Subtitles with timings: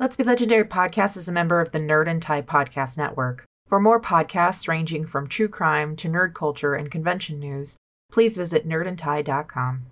[0.00, 3.44] Let's Be Legendary podcast is a member of the Nerd and Tie Podcast Network.
[3.66, 7.76] For more podcasts ranging from true crime to nerd culture and convention news,
[8.12, 9.86] please visit nerdandtie.com.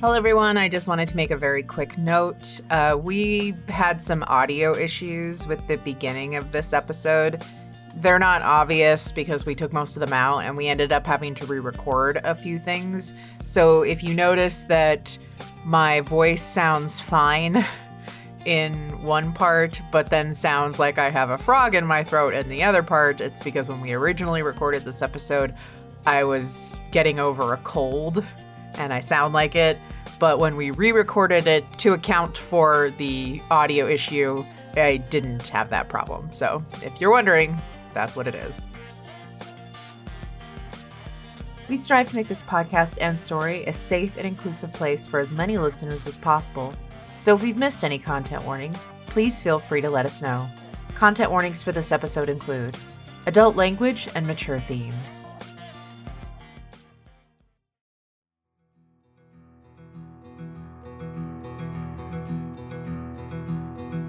[0.00, 0.56] Hello, everyone.
[0.56, 2.60] I just wanted to make a very quick note.
[2.70, 7.40] Uh, we had some audio issues with the beginning of this episode.
[8.04, 11.34] They're not obvious because we took most of them out and we ended up having
[11.36, 13.14] to re record a few things.
[13.46, 15.18] So if you notice that
[15.64, 17.64] my voice sounds fine
[18.44, 22.50] in one part, but then sounds like I have a frog in my throat in
[22.50, 25.54] the other part, it's because when we originally recorded this episode,
[26.04, 28.22] I was getting over a cold
[28.76, 29.78] and I sound like it.
[30.18, 35.70] But when we re recorded it to account for the audio issue, I didn't have
[35.70, 36.34] that problem.
[36.34, 37.58] So if you're wondering,
[37.94, 38.66] that's what it is.
[41.68, 45.32] We strive to make this podcast and story a safe and inclusive place for as
[45.32, 46.74] many listeners as possible.
[47.16, 50.46] So if we've missed any content warnings, please feel free to let us know.
[50.94, 52.76] Content warnings for this episode include
[53.26, 55.26] adult language and mature themes.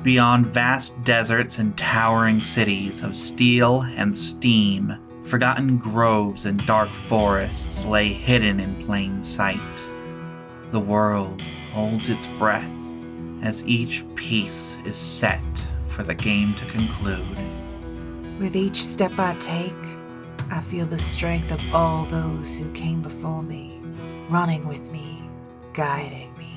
[0.05, 7.85] Beyond vast deserts and towering cities of steel and steam, forgotten groves and dark forests
[7.85, 9.57] lay hidden in plain sight.
[10.69, 12.69] The world holds its breath
[13.41, 15.41] as each piece is set
[15.87, 17.39] for the game to conclude.
[18.37, 19.73] With each step I take,
[20.51, 23.81] I feel the strength of all those who came before me,
[24.29, 25.27] running with me,
[25.73, 26.53] guiding me.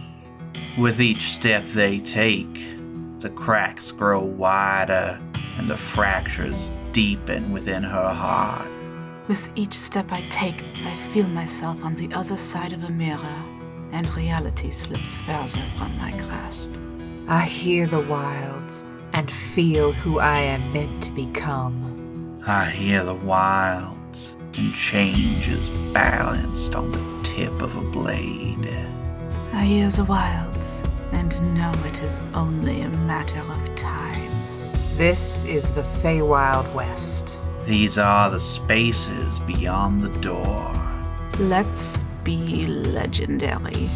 [0.77, 2.78] With each step they take,
[3.21, 5.21] the cracks grow wider
[5.57, 8.71] and the fractures deepen within her heart.
[9.27, 13.45] With each step I take, I feel myself on the other side of a mirror,
[13.93, 16.73] and reality slips further from my grasp.
[17.29, 22.41] I hear the wilds and feel who I am meant to become.
[22.47, 28.67] I hear the wilds, and change is balanced on the tip of a blade.
[29.53, 30.83] I hear the wilds,
[31.13, 34.31] and know it is only a matter of time.
[34.97, 37.39] This is the Feywild West.
[37.65, 40.73] These are the spaces beyond the door.
[41.39, 43.89] Let's be legendary.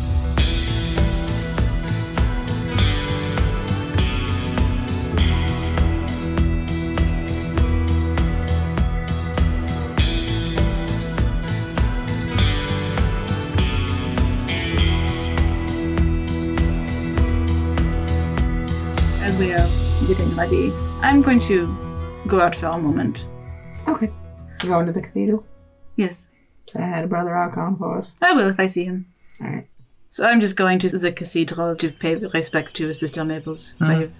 [19.42, 19.68] We are
[20.06, 21.66] getting ready, I'm going to
[22.28, 23.26] go out for a moment.
[23.88, 24.08] Okay.
[24.62, 25.44] You going to the cathedral?
[25.96, 26.28] Yes,
[26.68, 28.16] Say hi to Brother Archon for us.
[28.22, 29.06] I will if I see him.
[29.42, 29.66] Alright.
[30.10, 33.86] So I'm just going to the cathedral to pay respects to Sister Mabel's mm.
[33.86, 34.12] grave.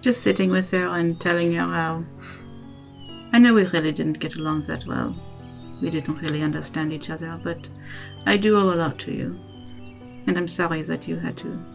[0.00, 2.04] Just sitting with her and telling her how
[3.32, 5.14] I know we really didn't get along that well.
[5.80, 7.68] We didn't really understand each other, but
[8.26, 9.38] I do owe a lot to you.
[10.26, 11.73] And I'm sorry that you had to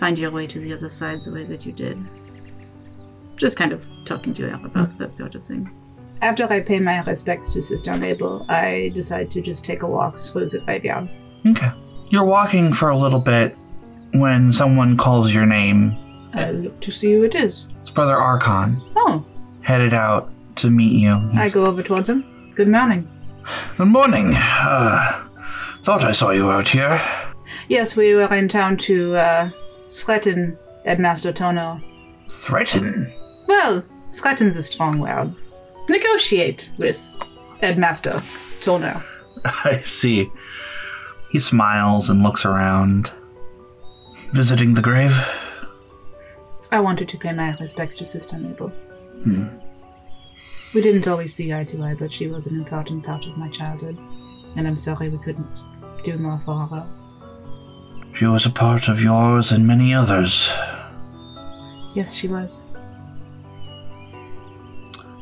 [0.00, 1.98] find your way to the other side the way that you did.
[3.36, 5.70] Just kind of talking to her about that sort of thing.
[6.22, 10.18] After I pay my respects to Sister Mabel, I decide to just take a walk
[10.18, 11.08] through the graveyard.
[11.48, 11.70] Okay.
[12.10, 13.56] You're walking for a little bit
[14.12, 15.96] when someone calls your name.
[16.34, 17.66] I look to see who it is.
[17.80, 19.24] It's Brother Archon, Oh,
[19.62, 21.30] headed out to meet you.
[21.34, 22.52] I go over towards him.
[22.54, 23.08] Good morning.
[23.78, 24.34] Good morning.
[24.36, 25.26] Uh,
[25.82, 27.00] thought I saw you out here.
[27.68, 29.50] Yes, we were in town to uh,
[29.90, 31.80] threaten Headmaster Tono.
[32.30, 33.12] Threaten.
[33.46, 35.34] Well, threaten's a strong word.
[35.88, 37.16] Negotiate with
[37.60, 38.22] Headmaster
[38.62, 39.02] Tono.
[39.44, 40.30] I see.
[41.30, 43.12] He smiles and looks around.
[44.32, 45.16] Visiting the grave?
[46.72, 48.68] I wanted to pay my respects to Sister Mabel.
[49.24, 49.48] Hmm.
[50.72, 53.48] We didn't always see eye to eye, but she was an important part of my
[53.48, 53.98] childhood,
[54.56, 55.60] and I'm sorry we couldn't
[56.04, 56.86] do more for her.
[58.20, 60.52] She was a part of yours and many others.
[61.94, 62.66] Yes, she was.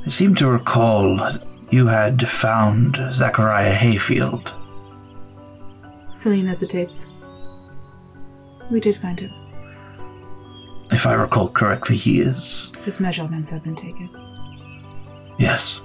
[0.05, 1.31] I seem to recall
[1.71, 4.53] you had found Zachariah Hayfield.
[6.17, 7.09] Celine hesitates.
[8.69, 9.31] We did find him.
[10.91, 12.73] If I recall correctly, he is.
[12.85, 14.11] His measurements have been taken.
[15.39, 15.81] Yes.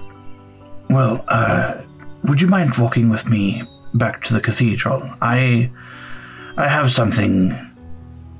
[0.90, 1.80] Well, uh,
[2.24, 3.62] would you mind walking with me
[3.94, 5.08] back to the cathedral?
[5.22, 5.70] I.
[6.56, 7.58] I have something.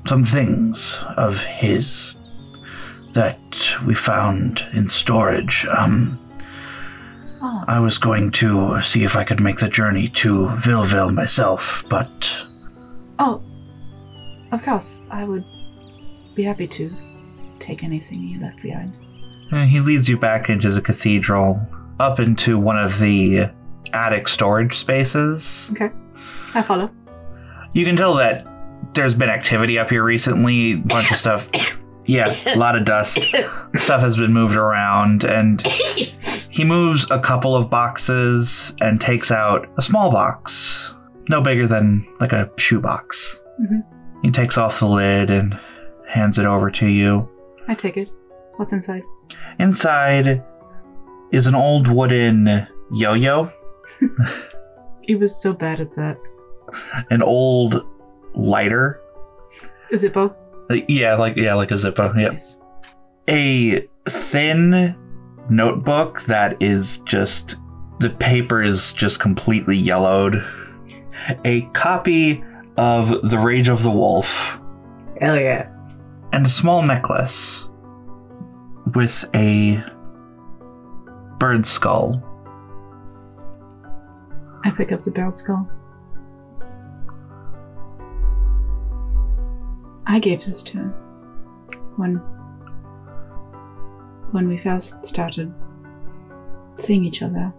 [0.07, 2.17] some things of his
[3.13, 5.65] that we found in storage.
[5.65, 6.19] Um.
[7.41, 11.83] Oh, I was going to see if I could make the journey to Villeville myself,
[11.89, 12.45] but
[13.19, 13.41] Oh,
[14.51, 15.43] of course, I would
[16.35, 16.95] be happy to
[17.59, 18.93] take anything you left behind.
[19.51, 21.59] And he leads you back into the cathedral,
[21.99, 23.49] up into one of the
[23.93, 25.69] attic storage spaces.
[25.73, 25.91] Okay.
[26.53, 26.89] I follow.
[27.75, 28.47] You can tell that
[28.93, 30.73] there's been activity up here recently.
[30.73, 31.49] A bunch of stuff.
[32.05, 33.17] Yeah, a lot of dust.
[33.75, 39.67] Stuff has been moved around, and he moves a couple of boxes and takes out
[39.77, 40.93] a small box,
[41.29, 43.41] no bigger than like a shoebox.
[43.61, 43.83] Mhm.
[44.21, 45.59] He takes off the lid and
[46.07, 47.27] hands it over to you.
[47.67, 48.09] I take it.
[48.55, 49.03] What's inside?
[49.59, 50.43] Inside
[51.31, 53.51] is an old wooden yo yo,
[55.01, 56.17] He was so bad at that.
[57.09, 57.85] An old
[58.33, 59.01] lighter.
[59.91, 60.35] A Zippo?
[60.87, 62.15] Yeah, like yeah, like a Zippo.
[62.19, 62.31] Yep.
[62.31, 62.57] Nice.
[63.29, 64.95] A thin
[65.49, 67.57] notebook that is just
[67.99, 70.43] the paper is just completely yellowed.
[71.45, 72.43] A copy
[72.77, 74.59] of The Rage of the Wolf
[75.21, 75.69] Hell yeah.
[76.33, 77.67] and a small necklace
[78.93, 79.81] with a
[81.39, 82.21] bird skull.
[84.65, 85.69] I pick up the bird skull.
[90.07, 90.89] I gave this to him
[91.95, 92.15] when
[94.31, 95.53] when we first started
[96.77, 97.53] seeing each other.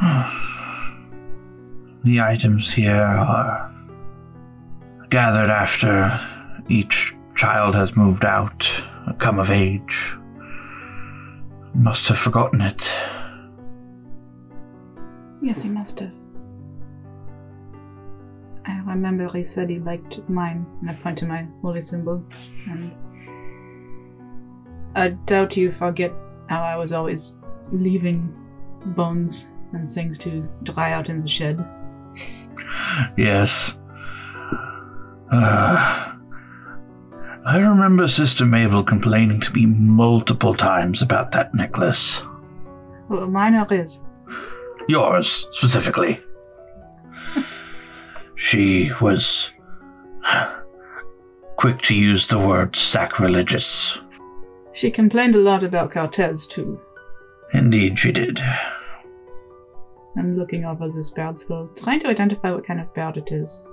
[2.04, 3.72] The items here are
[5.08, 6.20] gathered after
[6.68, 8.70] each child has moved out,
[9.18, 10.14] come of age.
[11.74, 12.92] Must have forgotten it.
[15.40, 16.12] Yes, he must have.
[18.66, 22.24] I remember he said he liked mine, and I point to my holy symbol.
[22.68, 22.92] And
[24.94, 26.12] I doubt you forget
[26.48, 27.36] how I was always
[27.72, 28.34] leaving
[28.86, 31.64] bones and things to dry out in the shed.
[33.16, 33.76] Yes.
[35.30, 36.14] Uh,
[37.44, 42.22] I remember Sister Mabel complaining to me multiple times about that necklace.
[43.08, 44.02] Well, mine or his?
[44.88, 46.22] Yours, specifically.
[48.36, 49.52] She was
[51.56, 53.98] quick to use the word sacrilegious.
[54.72, 56.80] She complained a lot about cartels too.
[57.52, 58.40] Indeed, she did.
[60.16, 63.64] I'm looking over this bird skull, trying to identify what kind of bird it is.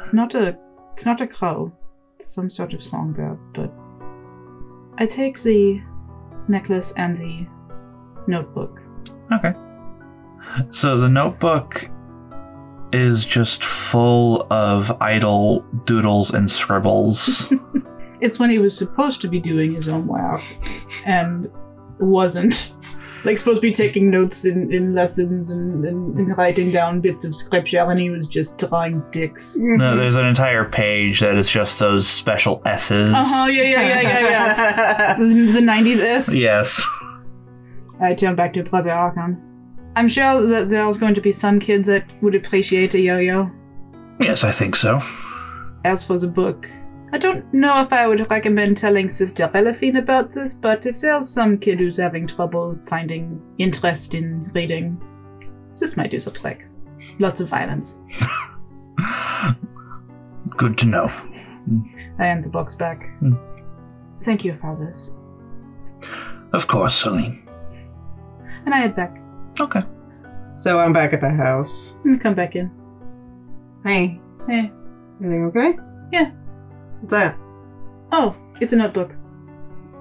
[0.00, 0.58] It's not a
[0.92, 1.72] it's not a crow.
[2.18, 3.72] It's some sort of songbird, but
[4.98, 5.80] I take the
[6.48, 7.46] necklace and the
[8.26, 8.80] notebook.
[9.32, 9.52] Okay.
[10.70, 11.88] So the notebook
[12.92, 17.52] is just full of idle doodles and scribbles.
[18.20, 20.42] It's when he was supposed to be doing his own work
[21.06, 21.48] and
[22.00, 22.74] wasn't.
[23.24, 27.24] Like supposed to be taking notes in, in lessons and, and, and writing down bits
[27.24, 29.56] of scripture and he was just drawing dicks.
[29.56, 33.10] no, there's an entire page that is just those special S's.
[33.10, 35.14] Uh-huh, yeah, yeah, yeah, yeah, yeah.
[35.52, 36.34] the 90s S.
[36.34, 36.82] Yes.
[38.00, 39.47] I turn back to Brother Archon.
[39.98, 43.50] I'm sure that there's going to be some kids that would appreciate a yo-yo.
[44.20, 45.02] Yes, I think so.
[45.84, 46.70] As for the book,
[47.12, 51.28] I don't know if I would recommend telling Sister Elefine about this, but if there's
[51.28, 55.02] some kid who's having trouble finding interest in reading,
[55.76, 56.68] this might do the trick.
[57.18, 58.00] Lots of violence.
[60.56, 61.06] Good to know.
[62.20, 63.04] I hand the box back.
[63.18, 63.34] Hmm.
[64.16, 65.12] Thank you for this.
[66.52, 67.48] Of course, Celine.
[68.64, 69.20] And I head back.
[69.60, 69.82] Okay.
[70.56, 71.98] So I'm back at the house.
[72.04, 72.70] And come back in.
[73.84, 74.70] Hey, Hey.
[75.20, 75.78] everything okay?
[76.12, 76.30] Yeah.
[77.00, 77.36] What's that?
[78.12, 79.12] Oh, it's a notebook.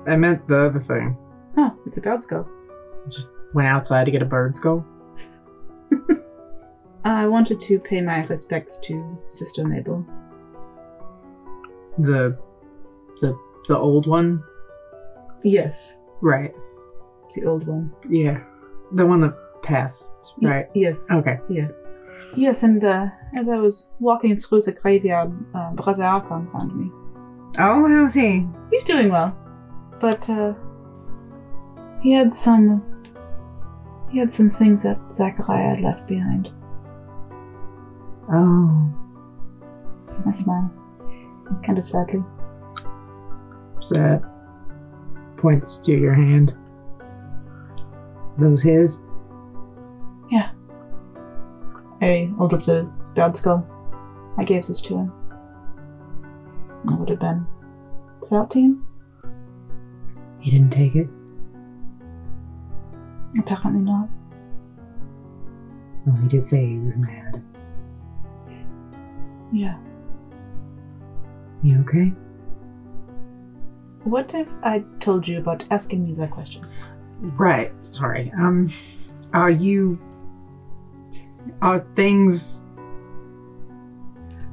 [0.08, 1.18] I meant the other thing.
[1.58, 2.48] Oh, it's a bird skull.
[3.10, 4.86] Just went outside to get a bird skull.
[7.06, 10.06] I wanted to pay my respects to Sister Mabel.
[11.98, 12.38] The,
[13.22, 13.38] the,
[13.68, 14.44] the old one.
[15.44, 16.54] Yes, Right.
[17.36, 17.92] the old one.
[18.10, 18.42] Yeah.
[18.94, 19.36] The one that
[19.70, 20.66] Y- Right.
[20.74, 21.10] Yes.
[21.12, 21.40] Okay.
[21.50, 21.68] Yeah.
[22.36, 26.92] Yes, and uh, as I was walking through the graveyard, uh, Brother Archon found me.
[27.60, 28.46] Oh, how's he?
[28.70, 29.36] He's doing well,
[30.00, 30.54] but uh,
[32.02, 32.84] he had some.
[34.12, 36.50] He had some things that Zachariah had left behind.
[38.32, 38.94] Oh,
[40.28, 40.72] I smile,
[41.66, 42.24] kind of sadly.
[43.80, 44.22] so that
[45.38, 46.54] points to your hand.
[48.38, 49.04] Those his?
[52.02, 53.66] I hold up the bird skull.
[54.38, 55.12] I gave this to him.
[56.86, 57.46] It would have been
[58.26, 58.84] thirteen.
[60.40, 61.10] He didn't take it.
[63.40, 64.08] Apparently not.
[66.06, 67.44] Well, he did say he was mad.
[69.52, 69.78] Yeah.
[71.64, 72.14] You okay?
[74.04, 76.62] What if I told you about asking me that question?
[77.20, 77.74] Right.
[77.84, 78.32] Sorry.
[78.38, 78.72] Um,
[79.34, 80.00] are you?
[81.62, 82.64] Are things?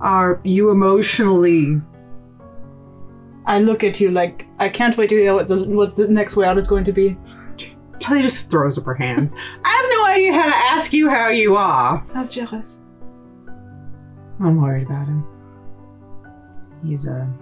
[0.01, 1.81] Are you emotionally?
[3.47, 6.37] I look at you like I can't wait to hear what the what the next
[6.37, 7.17] word is going to be.
[8.01, 9.35] Kelly just throws up her hands.
[9.65, 12.05] I have no idea how to ask you how you are.
[12.13, 12.81] How's Jerris?
[14.41, 15.25] I'm worried about him.
[16.85, 17.33] He's a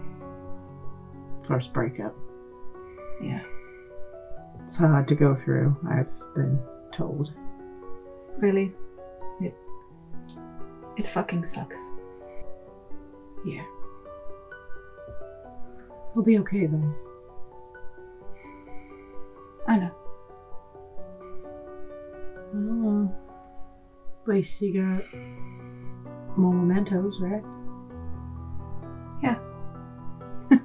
[1.47, 2.15] first breakup.
[3.21, 3.43] Yeah.
[4.63, 5.77] It's hard to go through.
[5.89, 6.61] I've been
[6.93, 7.33] told.
[8.39, 8.73] Really?
[10.97, 11.91] It fucking sucks.
[13.45, 13.65] Yeah.
[16.15, 16.95] He'll be okay though.
[19.67, 19.91] I know.
[22.53, 23.19] Well,
[24.23, 25.05] at least you got
[26.37, 27.43] more mementos, right?
[29.23, 29.39] Yeah.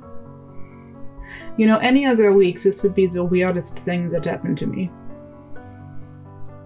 [1.57, 4.91] you know, any other weeks this would be the weirdest thing that happened to me.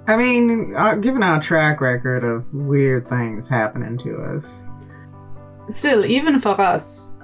[0.07, 4.65] I mean, uh, given our track record of weird things happening to us,
[5.71, 7.15] Still, even for us,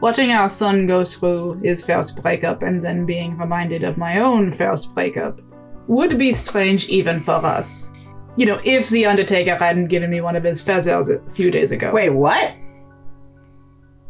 [0.00, 4.52] watching our son go through his first breakup and then being reminded of my own
[4.52, 5.40] first breakup
[5.86, 7.92] would be strange even for us.
[8.36, 11.72] You know, if the Undertaker hadn't given me one of his feathers a few days
[11.72, 11.92] ago.
[11.92, 12.54] wait, what?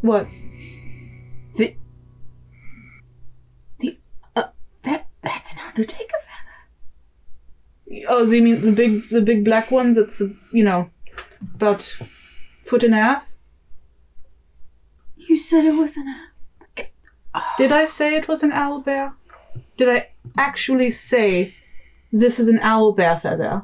[0.01, 0.27] What?
[1.55, 1.77] The,
[3.79, 3.99] the
[4.35, 4.45] uh,
[4.83, 6.17] that that's an Undertaker
[8.09, 9.97] Oh, you mean the big, the big black ones?
[9.97, 10.23] That's
[10.53, 10.91] you know,
[11.55, 11.97] about
[12.65, 13.25] foot and a half.
[15.17, 16.85] You said it wasn't a.
[17.59, 17.77] Did oh.
[17.77, 19.15] I say it was an owl bear?
[19.77, 21.55] Did I actually say
[22.13, 23.63] this is an owl bear feather?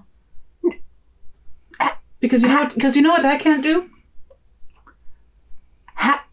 [2.21, 3.91] Because you know, because you know what I can't do.
[5.95, 6.25] Ha-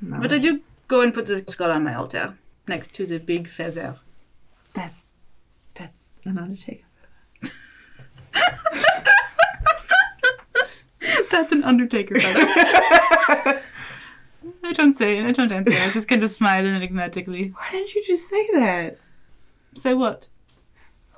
[0.00, 2.36] But I do go and put the skull on my altar
[2.68, 3.96] next to the big feather.
[4.74, 5.14] That's
[5.74, 6.84] that's an Undertaker.
[7.42, 7.54] Feather.
[11.30, 12.46] that's an Undertaker feather.
[14.64, 15.24] I don't say it.
[15.24, 15.72] I don't answer.
[15.72, 17.54] I just kind of smile enigmatically.
[17.54, 18.98] Why didn't you just say that?
[19.74, 20.28] Say what?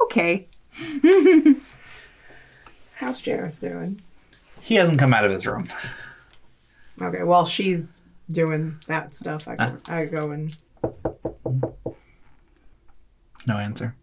[0.02, 0.48] Okay.
[2.94, 4.00] How's Jareth doing?
[4.60, 5.68] He hasn't come out of his room.
[7.00, 10.54] Okay, while she's doing that stuff, I go, I go and
[13.46, 13.94] No answer.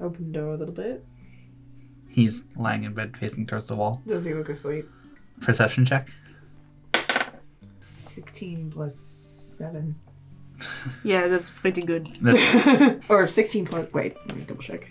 [0.00, 1.04] open the door a little bit.
[2.08, 4.02] He's lying in bed facing towards the wall.
[4.06, 4.88] Does he look asleep?
[5.40, 6.10] Perception check.
[7.80, 9.94] 16 plus 7.
[11.04, 12.18] Yeah, that's pretty good.
[12.20, 13.90] That's or 16 plus.
[13.94, 14.90] Wait, let me double check.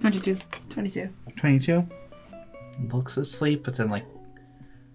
[0.00, 0.38] 22.
[0.70, 1.10] 22.
[1.36, 1.86] 22.
[2.90, 4.06] Looks asleep, but then, like,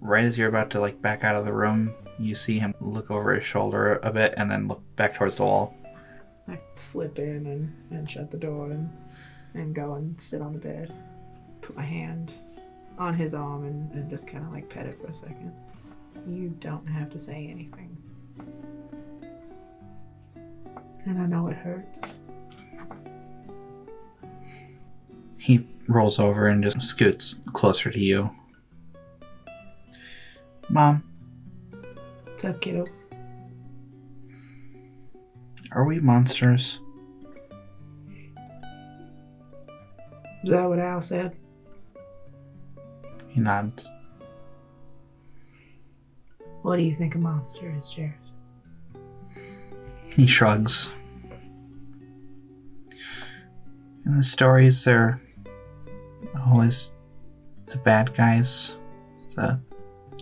[0.01, 3.11] right as you're about to, like, back out of the room, you see him look
[3.11, 5.75] over his shoulder a bit and then look back towards the wall.
[6.47, 8.89] I slip in and, and shut the door and,
[9.53, 10.93] and go and sit on the bed.
[11.61, 12.31] Put my hand
[12.97, 15.53] on his arm and, and just kind of like pet it for a second.
[16.27, 17.97] You don't have to say anything.
[21.05, 22.19] And I know it hurts.
[25.37, 28.29] He rolls over and just scoots closer to you.
[30.69, 31.03] Mom,
[32.43, 32.85] What's up, kiddo?
[35.71, 36.81] are we monsters?
[40.43, 41.37] Is that what Al said?
[43.29, 43.89] He nods.
[46.63, 48.33] What do you think a monster is, Jareth?
[50.09, 50.89] He shrugs.
[54.05, 55.21] In the stories, they're
[56.45, 56.91] always
[57.67, 58.75] the bad guys,
[59.35, 59.61] the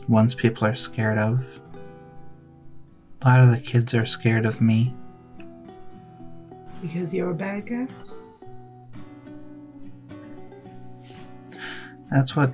[0.08, 1.44] ones people are scared of.
[3.24, 4.94] A lot of the kids are scared of me.
[6.82, 7.88] Because you're a bad guy?
[12.10, 12.54] That's what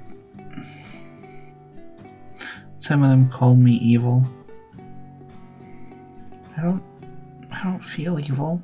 [2.80, 4.24] some of them called me evil.
[6.58, 6.84] I don't
[7.52, 8.62] I don't feel evil.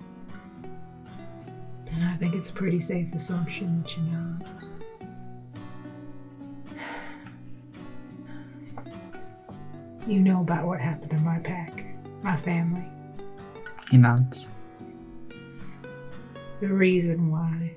[1.91, 4.45] And I think it's a pretty safe assumption that you're not.
[10.05, 11.82] You know about what happened to my pack,
[12.23, 12.85] my family.
[13.91, 14.45] He nods.
[16.61, 17.73] The reason why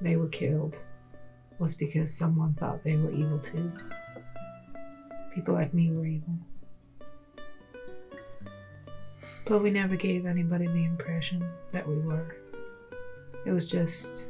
[0.00, 0.78] they were killed
[1.58, 3.72] was because someone thought they were evil too.
[5.34, 6.34] People like me were evil.
[9.46, 12.36] But we never gave anybody the impression that we were.
[13.46, 14.26] It was just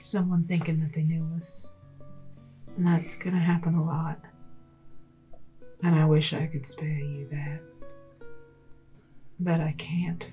[0.00, 1.72] someone thinking that they knew us.
[2.76, 4.20] And that's gonna happen a lot.
[5.82, 7.60] And I wish I could spare you that.
[9.38, 10.26] But I can't.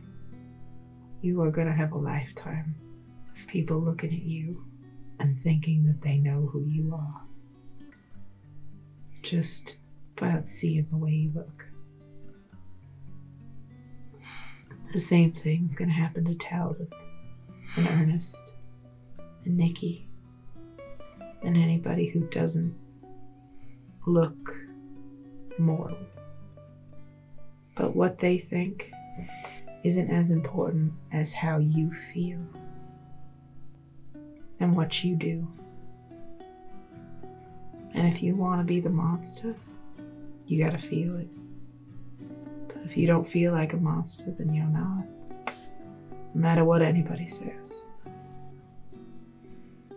[1.22, 2.76] You are gonna have a lifetime
[3.36, 4.66] of people looking at you
[5.20, 7.22] and thinking that they know who you are.
[9.22, 9.78] Just
[10.16, 11.68] by seeing the way you look.
[14.94, 16.92] The same thing's gonna happen to Talbot
[17.78, 18.54] and Ernest
[19.46, 20.08] and Nikki
[21.44, 22.76] and anybody who doesn't
[24.06, 24.62] look
[25.62, 25.98] mortal.
[27.76, 28.92] But what they think
[29.84, 32.40] isn't as important as how you feel
[34.60, 35.48] and what you do.
[37.94, 39.56] And if you want to be the monster,
[40.46, 41.28] you gotta feel it.
[42.68, 45.06] But if you don't feel like a monster, then you're not.
[46.34, 47.86] No matter what anybody says.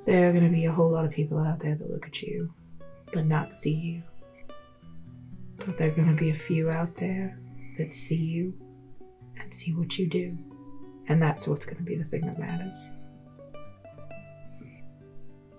[0.06, 2.52] There are gonna be a whole lot of people out there that look at you,
[3.12, 4.02] but not see you.
[5.58, 7.38] But there are gonna be a few out there
[7.78, 8.54] that see you
[9.40, 10.36] and see what you do.
[11.08, 12.92] And that's what's gonna be the thing that matters.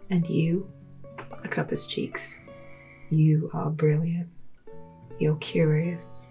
[0.09, 0.71] And you,
[1.43, 2.37] a cup his cheeks.
[3.09, 4.29] You are brilliant.
[5.19, 6.29] You're curious.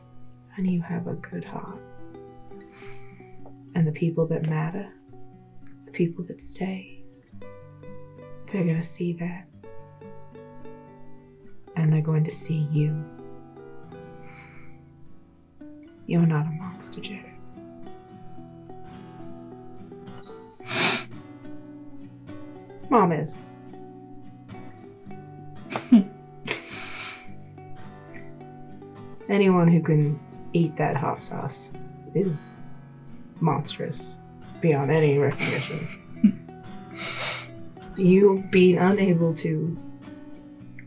[0.56, 1.80] And you have a good heart.
[3.74, 4.92] And the people that matter,
[5.84, 7.02] the people that stay,
[8.52, 9.48] they're going to see that.
[11.74, 13.04] And they're going to see you.
[16.06, 17.34] You're not a monster, Jared.
[22.90, 23.38] Mom is.
[29.28, 30.20] Anyone who can
[30.52, 31.72] eat that hot sauce
[32.14, 32.66] is
[33.40, 34.18] monstrous
[34.60, 35.88] beyond any recognition.
[37.96, 39.76] you being unable to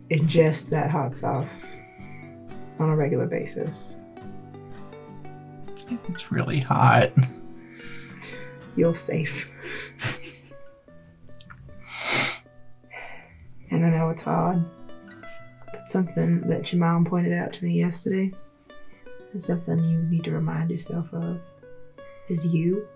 [0.09, 1.77] ingest that hot sauce
[2.79, 3.99] on a regular basis,
[5.89, 7.11] It's really hot.
[8.75, 9.53] you're safe.
[13.69, 14.63] and I know it's hard,
[15.71, 18.33] but something that your mom pointed out to me yesterday,
[19.31, 21.39] and something you need to remind yourself of,
[22.29, 22.87] is you,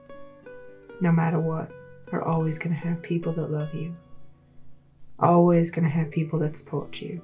[1.00, 1.72] no matter what,
[2.12, 3.96] are always going to have people that love you.
[5.20, 7.22] Always going to have people that support you.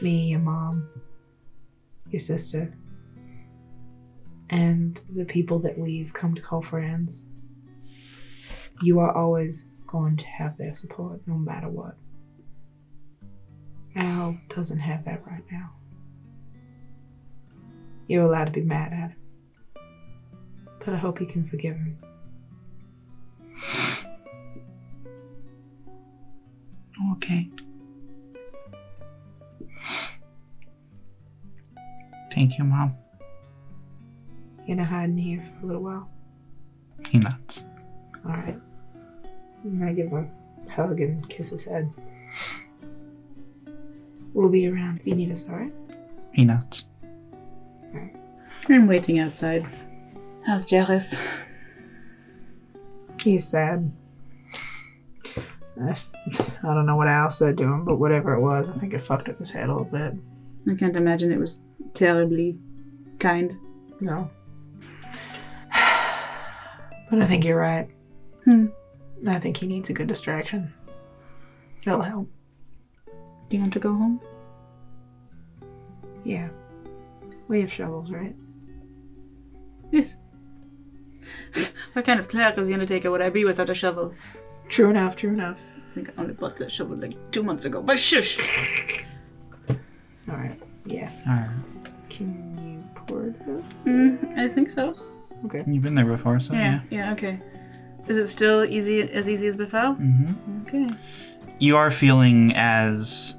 [0.00, 0.88] Me, your mom,
[2.12, 2.76] your sister,
[4.48, 7.28] and the people that we've come to call friends.
[8.82, 11.96] You are always going to have their support no matter what.
[13.96, 15.72] Al doesn't have that right now.
[18.06, 19.16] You're allowed to be mad at him.
[20.84, 21.98] But I hope you can forgive him.
[27.12, 27.50] Okay.
[32.40, 32.96] Thank you, Mom.
[34.64, 36.08] You're gonna hide in here for a little while.
[37.10, 37.66] He nuts.
[38.24, 38.58] Alright.
[39.62, 40.30] I'm gonna give him
[40.66, 41.92] a hug and kiss his head.
[44.32, 45.74] We'll be around if you need us, alright?
[46.32, 46.46] He
[47.92, 48.16] Alright.
[48.70, 49.66] I'm waiting outside.
[50.46, 51.18] How's Jairus?
[53.22, 53.92] He's sad.
[55.78, 55.94] I,
[56.62, 59.28] I don't know what else they're doing, but whatever it was, I think it fucked
[59.28, 60.14] up his head a little bit.
[60.70, 61.60] I can't imagine it was
[61.94, 62.58] terribly
[63.18, 63.58] kind.
[64.00, 64.30] No.
[67.10, 67.88] But I think you're right.
[68.44, 68.66] Hmm.
[69.26, 70.72] I think he needs a good distraction.
[71.84, 72.28] It'll help.
[73.06, 74.20] Do you want to go home?
[76.22, 76.50] Yeah.
[77.48, 78.36] We have shovels, right?
[79.90, 80.16] Yes.
[81.94, 84.14] what kind of cleric is the Undertaker would I be without a shovel?
[84.68, 85.60] True enough, true enough.
[85.90, 88.38] I think I only bought that shovel like two months ago, but shush!
[90.28, 90.60] Alright.
[90.86, 91.10] Yeah.
[91.28, 91.49] Alright.
[94.70, 95.02] Think so.
[95.46, 95.64] Okay.
[95.66, 97.06] You've been there before, so Yeah, yeah.
[97.06, 97.40] yeah, okay.
[98.08, 99.96] Is it still easy as easy as before?
[99.96, 100.62] Mm-hmm.
[100.66, 100.94] Okay.
[101.58, 103.36] You are feeling as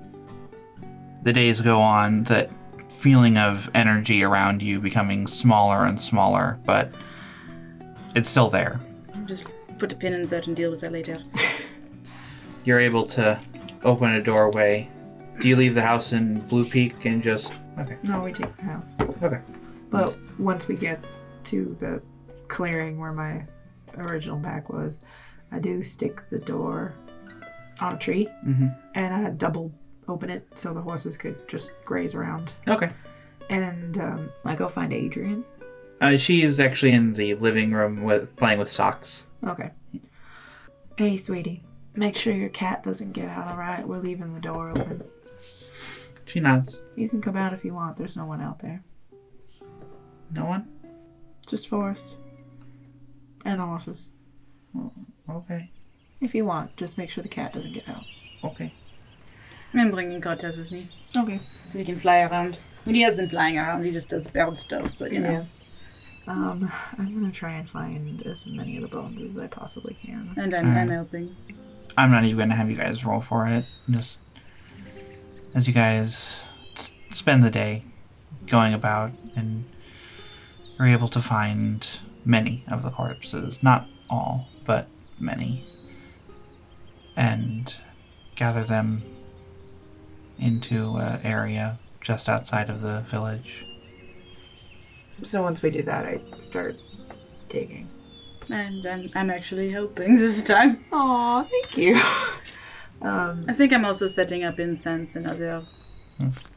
[1.24, 2.50] the days go on that
[2.90, 6.94] feeling of energy around you becoming smaller and smaller, but
[8.16, 8.80] it's still there.
[9.16, 9.46] I'll just
[9.78, 11.16] put a pin in that and deal with that later.
[12.64, 13.40] You're able to
[13.84, 14.90] open a doorway.
[15.40, 17.98] Do you leave the house in Blue Peak and just okay?
[18.04, 18.98] No, we take the house.
[19.24, 19.40] Okay.
[19.90, 21.04] But once we get
[21.46, 22.02] to the
[22.48, 23.46] clearing where my
[23.98, 25.04] original back was,
[25.52, 26.94] I do stick the door
[27.82, 28.68] on a tree Mm-hmm.
[28.96, 29.72] and I double
[30.08, 32.54] open it so the horses could just graze around.
[32.68, 32.92] Okay.
[33.50, 35.44] And um, I go find Adrian
[36.00, 39.28] Uh, she is actually in the living room with playing with socks.
[39.46, 39.72] Okay.
[40.98, 41.64] Hey, sweetie.
[41.96, 43.88] Make sure your cat doesn't get out, alright?
[43.88, 45.04] We're leaving the door open.
[46.26, 46.82] She nods.
[46.96, 47.98] You can come out if you want.
[47.98, 48.84] There's no one out there.
[50.34, 50.68] No one?
[51.52, 52.16] Just Forrest.
[53.46, 54.12] And the horses.
[55.30, 55.70] Okay.
[56.22, 58.04] If you want, just make sure the cat doesn't get out.
[58.44, 58.74] Okay.
[59.74, 61.40] I'm bringing Cortez with me Okay.
[61.72, 62.58] so he can fly around.
[62.86, 63.84] I mean, he has been flying around.
[63.84, 65.32] He just does bird stuff, but you know.
[65.32, 65.46] Yeah.
[66.28, 70.34] Um, I'm gonna try and find as many of the bones as I possibly can.
[70.38, 71.36] And I'm, I'm helping.
[71.98, 73.66] I'm not even going to have you guys roll for it.
[73.90, 74.20] Just
[75.54, 76.40] as you guys
[76.78, 77.84] s- spend the day
[78.48, 79.66] going about and
[80.82, 81.88] you're able to find
[82.26, 83.62] many of the corpses.
[83.62, 84.88] Not all, but
[85.20, 85.64] many.
[87.16, 87.74] And
[88.36, 89.04] gather them
[90.40, 93.66] into an area just outside of the village.
[95.22, 96.76] So once we do that, I start
[97.48, 97.88] digging.
[98.50, 100.84] And I'm, I'm actually helping this time.
[100.92, 101.96] Aw, thank you.
[103.04, 105.64] um, I think I'm also setting up incense and other.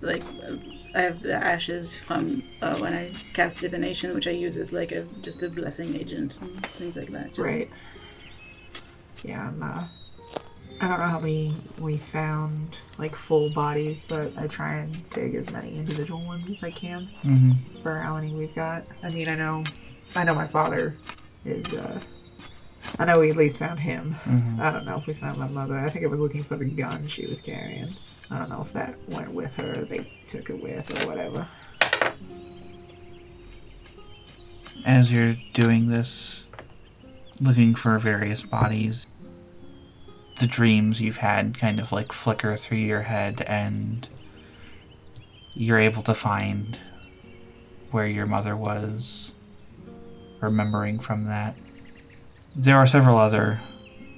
[0.01, 0.57] Like, uh,
[0.95, 4.93] I have the ashes from uh, when I cast divination, which I use as like
[4.93, 7.29] a just a blessing agent and things like that.
[7.35, 7.71] Just, right.
[9.25, 9.85] Yeah, I'm, uh,
[10.81, 15.35] I don't know how many we found, like full bodies, but I try and dig
[15.35, 17.83] as many individual ones as I can Mm-hmm.
[17.83, 18.87] for how many we've got.
[19.03, 19.65] I mean, I know,
[20.15, 20.95] I know my father
[21.45, 22.01] is, uh,
[22.99, 24.17] I know we at least found him.
[24.25, 24.61] Mm-hmm.
[24.61, 25.79] I don't know if we found my mother.
[25.79, 27.89] I think it was looking for the gun she was carrying.
[28.35, 31.47] I don't know if that went with her, they took it with, or whatever.
[34.85, 36.47] as you're doing this,
[37.41, 39.07] looking for various bodies,
[40.41, 44.09] the dreams you've had kind of like flicker through your head, and
[45.55, 46.79] you're able to find
[47.93, 49.33] where your mother was,
[50.41, 51.57] remembering from that.
[52.57, 53.61] There are several other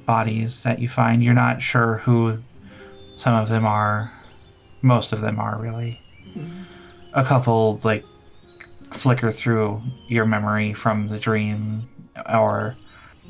[0.04, 1.22] bodies that you find.
[1.22, 2.42] You're not sure who
[3.16, 4.12] some of them are.
[4.82, 6.00] Most of them are, really.
[7.14, 8.04] A couple, like,
[8.92, 11.88] flicker through your memory from the dream
[12.32, 12.74] or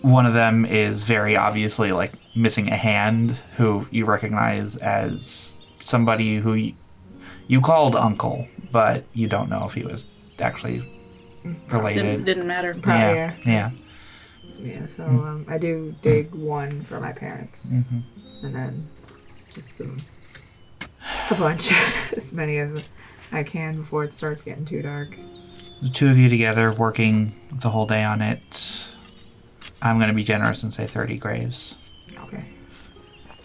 [0.03, 6.37] one of them is very obviously like missing a hand who you recognize as somebody
[6.37, 6.75] who y-
[7.49, 10.07] you called uncle but you don't know if he was
[10.39, 10.79] actually
[11.43, 12.75] Didn't, related didn't matter.
[12.75, 13.71] Probably, yeah yeah
[14.59, 18.03] Yeah, so um, I do dig one for my parents, Mhm.
[18.45, 18.89] and then
[19.51, 19.97] just some,
[21.31, 21.73] a bunch,
[22.17, 22.89] as many as
[23.33, 25.17] I can before it starts getting too dark.
[25.83, 28.87] the two of you together working the whole day on it
[29.83, 31.75] i'm going to be generous and say 30 graves.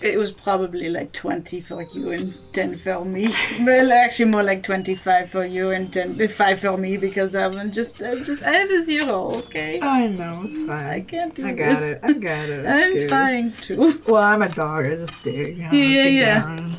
[0.01, 3.29] It was probably like 20 for you and 10 for me.
[3.61, 7.71] well, actually, more like 25 for you and 10, uh, 5 for me because I'm
[7.71, 9.79] just, I'm just, I have a zero, okay?
[9.81, 10.81] I know it's fine.
[10.83, 11.59] I can't do this.
[11.59, 11.99] I this.
[11.99, 12.15] got it.
[12.17, 12.65] I got it.
[12.85, 13.09] I'm good.
[13.09, 14.01] trying to.
[14.07, 14.85] Well, I'm a dog.
[14.85, 15.59] I just dig.
[15.59, 16.39] I don't Yeah, dig yeah.
[16.41, 16.71] down.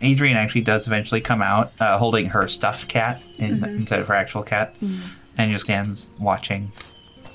[0.00, 3.64] Adrian actually does eventually come out uh, holding her stuffed cat in, Mm-hmm.
[3.76, 4.74] instead of her actual cat
[5.36, 6.70] and just stands watching.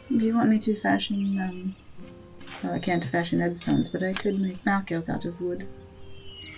[0.09, 1.75] Do you want me to fashion, um,
[2.63, 5.67] well, I can't fashion headstones, but I could make markers out of wood.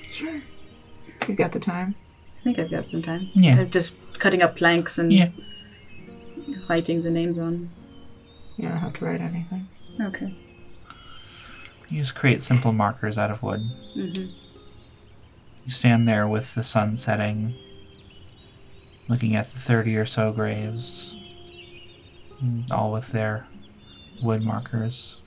[0.10, 0.42] Sure.
[1.28, 1.96] You've got the time.
[2.38, 3.30] I think I've got some time.
[3.34, 3.62] Yeah.
[3.62, 5.30] Uh, Just cutting up planks and Yeah.
[6.70, 7.70] writing the names on.
[8.58, 9.68] You don't have to write anything.
[10.00, 10.36] Okay.
[11.90, 13.62] You just create simple markers out of wood.
[13.96, 14.26] Mm-hmm.
[15.66, 17.56] You stand there with the sun setting,
[19.08, 21.16] looking at the 30 or so graves,
[22.72, 23.48] all with their
[24.22, 25.18] wood markers.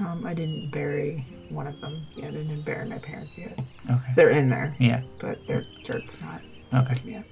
[0.00, 2.28] Um, I didn't bury one of them yet.
[2.28, 3.52] I didn't bury my parents yet.
[3.84, 4.12] Okay.
[4.16, 6.40] They're in there, Yeah, but their dirt's not
[6.72, 6.94] okay.
[7.04, 7.24] yet.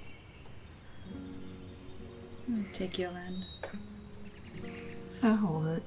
[2.74, 3.46] Take your hand.
[5.22, 5.82] I'll hold it.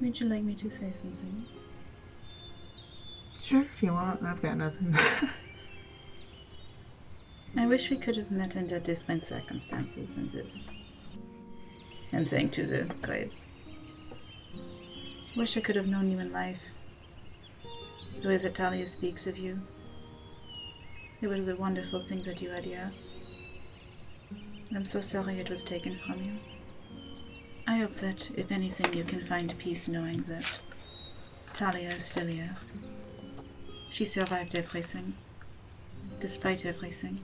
[0.00, 1.46] Would you like me to say something?
[3.40, 4.22] Sure, if you want.
[4.22, 4.94] I've got nothing.
[7.56, 10.70] I wish we could have met under different circumstances than this.
[12.12, 13.46] I'm saying to the graves.
[15.34, 16.60] Wish I could have known you in life.
[18.20, 19.62] The way that Talia speaks of you.
[21.22, 22.92] It was a wonderful thing that you had here.
[24.74, 26.32] I'm so sorry it was taken from you.
[27.66, 30.60] I hope that, if anything, you can find peace knowing that
[31.54, 32.54] Talia is still here.
[33.88, 35.14] She survived everything,
[36.20, 37.20] despite everything.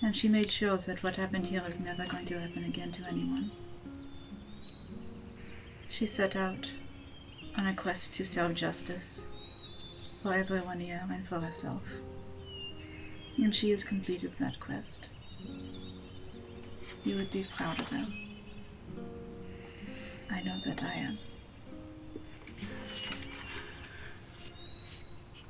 [0.00, 3.04] And she made sure that what happened here is never going to happen again to
[3.04, 3.50] anyone.
[5.90, 6.70] She set out
[7.56, 9.26] on a quest to serve justice
[10.22, 11.82] for everyone here and for herself.
[13.38, 15.08] And she has completed that quest.
[17.04, 18.12] You would be proud of them.
[20.30, 21.18] I know that I am.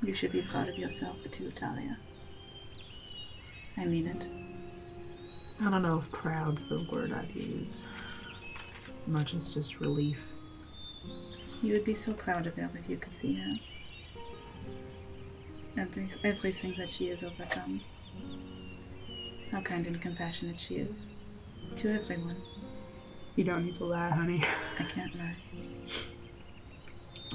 [0.03, 1.97] You should be proud of yourself too, Talia.
[3.77, 4.27] I mean it.
[5.59, 7.83] I don't know if proud's the word I'd use.
[9.07, 10.19] Much as just relief.
[11.61, 13.53] You would be so proud of her if you could see her.
[15.77, 17.81] Every, everything that she has overcome.
[19.51, 21.09] How kind and compassionate she is.
[21.77, 22.37] To everyone.
[23.35, 24.43] You don't need to lie, honey.
[24.79, 25.35] I can't lie.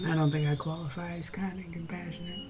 [0.05, 2.41] I don't think I qualify as kind and compassionate.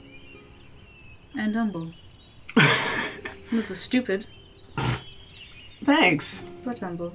[1.36, 1.90] And humble.
[2.56, 4.26] A little stupid,
[5.84, 6.44] Thanks.
[6.64, 7.12] but humble.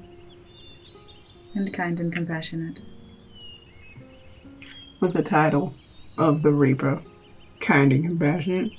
[1.56, 2.82] And kind and compassionate.
[4.99, 5.73] With the title
[6.17, 7.01] of the Reaper.
[7.60, 8.71] Kind and compassionate.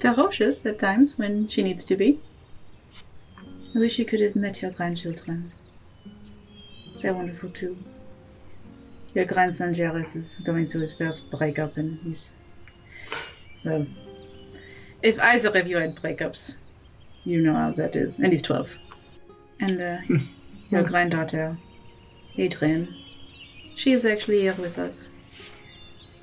[0.00, 2.20] Ferocious at times when she needs to be.
[3.74, 5.50] I wish you could have met your grandchildren.
[7.00, 7.76] They're wonderful too.
[9.14, 12.32] Your grandson Jairus is going through his first breakup and he's.
[13.64, 13.86] Well.
[15.02, 16.56] If either of you had breakups,
[17.24, 18.18] you know how that is.
[18.18, 18.78] And he's 12.
[19.60, 19.98] And uh,
[20.70, 21.58] your granddaughter,
[22.36, 22.94] Adrian,
[23.78, 25.10] she is actually here with us.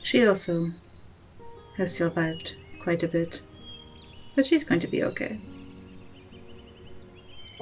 [0.03, 0.71] She also
[1.77, 3.41] has survived quite a bit.
[4.35, 5.39] But she's going to be okay.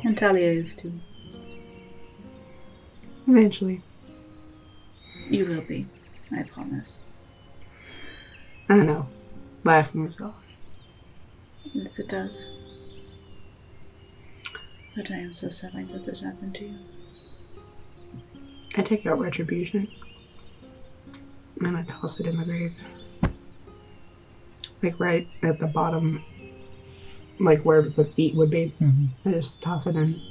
[0.04, 1.00] And Talia is too.
[3.28, 3.84] Eventually.
[5.30, 5.86] You will be,
[6.36, 7.00] I promise.
[8.68, 9.08] I know.
[9.64, 10.34] Life moves on.
[11.72, 12.52] Yes, it does.
[14.96, 16.80] But I am so sorry that this happened to you.
[18.76, 19.88] I take out retribution.
[21.62, 22.74] And I toss it in the grave.
[24.82, 26.24] Like right at the bottom.
[27.40, 28.74] Like where the feet would be.
[28.82, 29.30] Mm-hmm.
[29.30, 30.22] I just toss it in.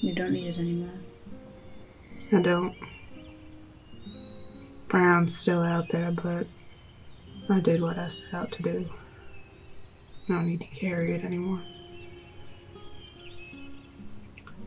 [0.00, 0.94] You don't need it anymore.
[2.32, 2.74] I don't.
[4.88, 6.46] Brown's still out there, but
[7.50, 8.88] I did what I set out to do.
[10.28, 11.62] I don't need to carry it anymore.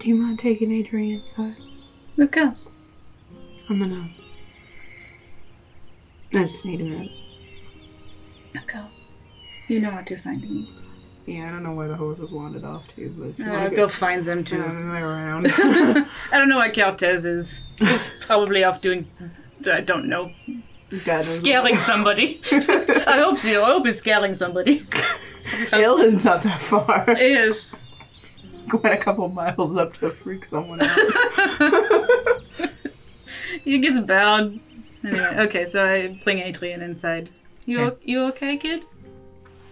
[0.02, 1.58] Do you mind taking Adrian inside?
[2.18, 2.68] Of course.
[3.70, 4.10] I'm gonna.
[6.34, 7.12] I just need a minute.
[8.56, 9.10] Of course.
[9.68, 10.74] You know what to find me.
[11.28, 13.76] Yeah, I don't know where the horses wandered off to, but if you Uh, to
[13.76, 14.58] go find them too.
[14.58, 15.46] they're around.
[15.54, 17.62] I don't know what Cortez is.
[17.78, 19.06] He's probably off doing.
[19.72, 20.32] I don't know.
[21.22, 22.42] Scaling somebody.
[22.52, 23.64] I hope so.
[23.64, 24.88] I hope he's scaling somebody.
[25.72, 27.06] Ilden's not that far.
[27.20, 27.78] Is.
[28.82, 30.98] Going a couple miles up to freak someone out.
[33.64, 34.60] He gets bowed.
[35.04, 37.30] Anyway, okay, so I bring Adrian inside.
[37.66, 37.96] You Okay.
[37.96, 38.84] o- you okay, kid?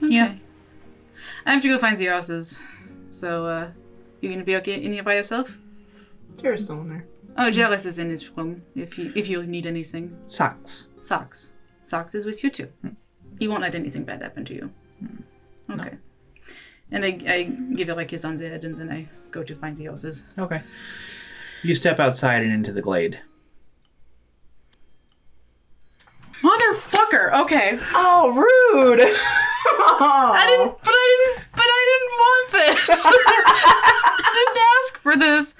[0.03, 0.13] Okay.
[0.13, 0.35] Yeah.
[1.45, 2.59] I have to go find the horses.
[3.12, 3.71] So, uh,
[4.21, 5.57] you gonna be okay in here by yourself?
[6.41, 7.05] Jared's still in there.
[7.38, 10.15] Oh, Jairus is in his room if you if you need anything.
[10.29, 10.89] Socks.
[11.01, 11.51] Socks.
[11.85, 12.69] Socks is with you too.
[13.39, 14.71] He won't let anything bad happen to you.
[15.69, 15.97] Okay.
[16.91, 17.43] And I, I
[17.75, 20.25] give her a kiss on the head and then I go to find the horses.
[20.38, 20.63] Okay.
[21.62, 23.19] You step outside and into the glade.
[26.41, 27.34] Motherfucker!
[27.41, 27.78] Okay.
[27.93, 29.02] Oh, rude!
[30.02, 32.89] I didn't, but I didn't, but I didn't want this.
[34.15, 35.56] I didn't ask for this.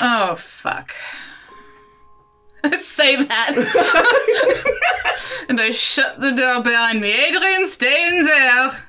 [0.00, 0.92] Oh fuck.
[2.76, 3.54] Say that.
[5.48, 7.12] and I shut the door behind me.
[7.12, 8.82] Adrian, stay in there.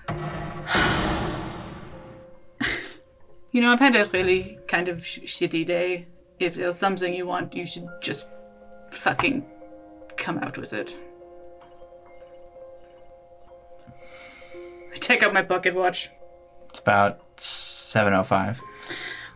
[3.51, 6.07] You know, I've had a really kind of sh- shitty day.
[6.39, 8.29] If there's something you want, you should just
[8.91, 9.45] fucking
[10.17, 10.95] come out with it.
[14.91, 16.09] I take out my pocket watch.
[16.69, 18.59] It's about 7.05.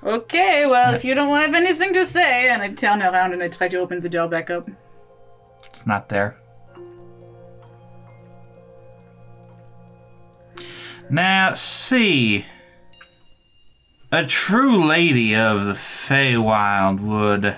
[0.04, 3.48] Okay, well, if you don't have anything to say, and I turn around and I
[3.48, 4.70] try to open the door back up.
[5.66, 6.38] It's not there.
[11.10, 12.46] Now, see.
[14.14, 17.58] A true lady of the Feywild would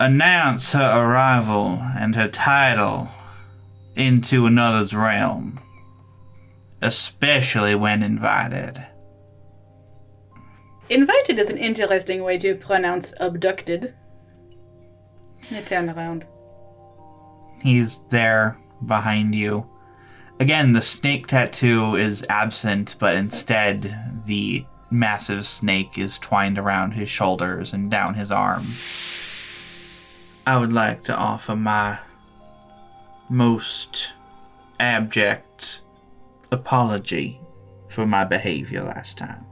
[0.00, 3.10] announce her arrival and her title
[3.94, 5.60] into another's realm,
[6.80, 8.86] especially when invited.
[10.88, 13.92] Invited is an interesting way to pronounce abducted.
[15.52, 16.24] I turn around.
[17.60, 19.66] He's there behind you.
[20.40, 27.08] Again, the snake tattoo is absent, but instead the massive snake is twined around his
[27.08, 28.62] shoulders and down his arm.
[30.46, 31.98] I would like to offer my
[33.28, 34.10] most
[34.78, 35.80] abject
[36.52, 37.40] apology
[37.88, 39.44] for my behavior last time.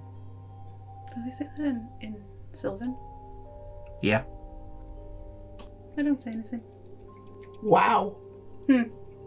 [1.15, 2.97] Did they say that in, in Sylvan?
[4.03, 4.23] Yeah.
[5.99, 6.63] I don't say anything.
[7.63, 8.17] Wow.
[8.67, 8.85] Hmm.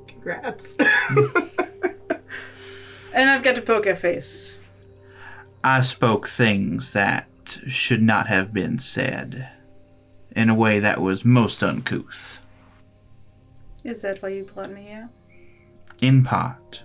[0.07, 0.77] Congrats.
[3.17, 4.59] And I've got to poke a poker face.
[5.63, 7.27] I spoke things that
[7.67, 9.49] should not have been said
[10.35, 12.39] in a way that was most uncouth.
[13.83, 15.09] Is that why you brought me here?
[15.99, 16.83] In part.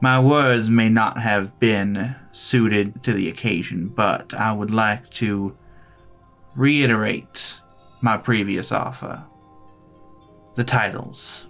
[0.00, 5.56] My words may not have been suited to the occasion, but I would like to
[6.56, 7.60] reiterate
[8.00, 9.24] my previous offer.
[10.56, 11.46] The titles.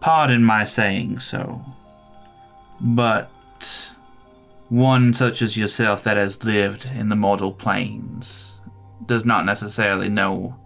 [0.00, 1.62] Pardon my saying so,
[2.80, 3.30] but
[4.68, 8.60] one such as yourself that has lived in the mortal planes
[9.06, 10.56] does not necessarily know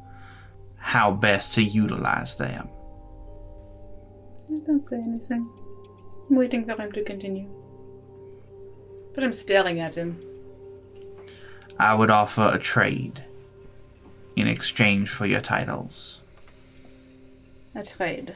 [0.77, 2.69] how best to utilize them.
[4.51, 5.49] I don't say anything.
[6.31, 7.49] I'm waiting for him to continue.
[9.15, 10.21] But I'm staring at him.
[11.79, 13.25] I would offer a trade
[14.37, 16.19] in exchange for your titles.
[17.75, 18.35] A trade.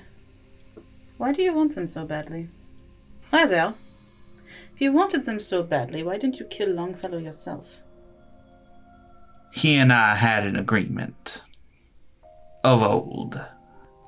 [1.17, 2.49] Why do you want them so badly?
[3.33, 3.77] Razel,
[4.83, 7.81] you wanted them so badly, why didn't you kill Longfellow yourself?
[9.53, 11.43] He and I had an agreement.
[12.65, 13.41] Of old,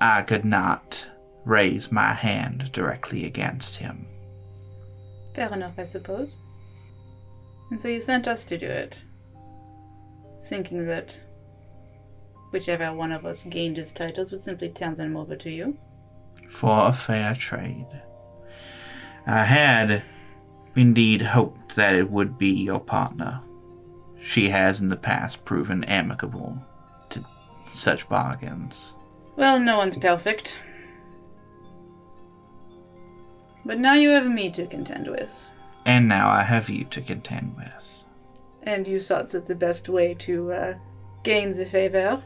[0.00, 1.06] I could not
[1.44, 4.06] raise my hand directly against him.
[5.34, 6.38] Fair enough, I suppose.
[7.70, 9.02] And so you sent us to do it,
[10.44, 11.18] thinking that
[12.50, 15.76] whichever one of us gained his titles would simply turn them over to you.
[16.48, 17.86] for a fair trade.
[19.26, 20.02] I had
[20.76, 23.40] indeed hoped that it would be your partner.
[24.22, 26.58] She has in the past proven amicable
[27.10, 27.24] to
[27.68, 28.94] such bargains.
[29.36, 30.58] Well, no one's perfect.
[33.64, 35.48] But now you have me to contend with.
[35.86, 38.04] And now I have you to contend with.
[38.62, 40.74] And you thought that the best way to uh,
[41.22, 42.22] gain the favor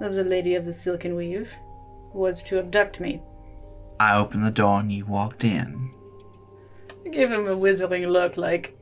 [0.00, 1.54] of the Lady of the Silken Weave
[2.12, 3.22] was to abduct me.
[3.98, 5.90] I opened the door and you walked in.
[7.14, 8.76] I gave him a withering look like,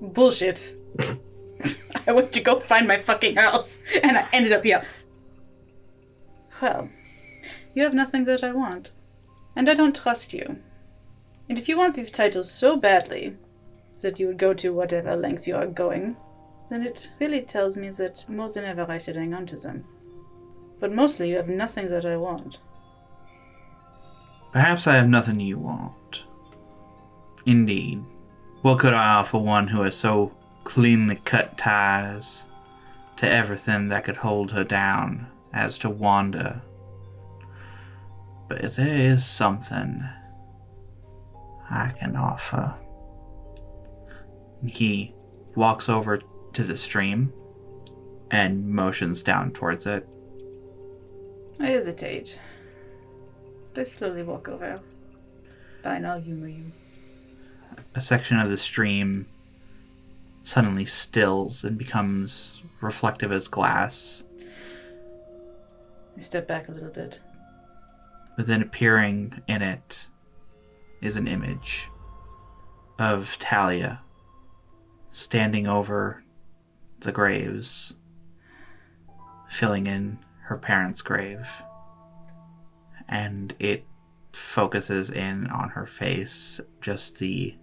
[0.00, 0.74] bullshit.
[2.06, 4.86] I went to go find my fucking house, and I ended up here.
[6.62, 6.88] Well,
[7.74, 8.92] you have nothing that I want,
[9.54, 10.60] and I don't trust you.
[11.46, 13.36] And if you want these titles so badly
[14.00, 16.16] that you would go to whatever lengths you are going,
[16.70, 19.84] then it really tells me that more than ever I should hang on to them.
[20.80, 22.56] But mostly you have nothing that I want.
[24.52, 26.24] Perhaps I have nothing you want.
[27.50, 28.04] Indeed.
[28.62, 30.28] What could I offer one who has so
[30.62, 32.44] cleanly cut ties
[33.16, 36.62] to everything that could hold her down as to Wanda?
[38.48, 40.04] But there is something
[41.68, 42.72] I can offer.
[44.64, 45.12] He
[45.56, 46.20] walks over
[46.52, 47.32] to the stream
[48.30, 50.06] and motions down towards it.
[51.58, 52.38] I hesitate.
[53.74, 54.80] I slowly walk over.
[55.82, 56.70] Fine, I'll humor you.
[57.94, 59.26] A section of the stream
[60.44, 64.22] suddenly stills and becomes reflective as glass,
[66.16, 67.20] I step back a little bit.
[68.36, 70.06] but then appearing in it
[71.00, 71.88] is an image
[72.98, 74.00] of Talia
[75.10, 76.22] standing over
[77.00, 77.94] the graves,
[79.50, 81.48] filling in her parents' grave.
[83.08, 83.84] And it
[84.32, 87.56] focuses in on her face, just the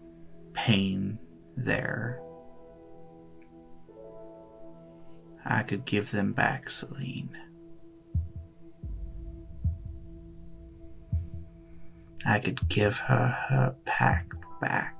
[0.57, 1.19] pain
[1.55, 2.19] there.
[5.45, 7.29] I could give them back, Celine.
[12.25, 14.27] I could give her her pack
[14.59, 14.95] back.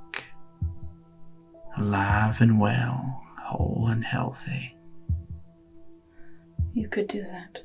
[1.76, 4.78] Alive and well, whole and healthy.
[6.74, 7.64] You could do that.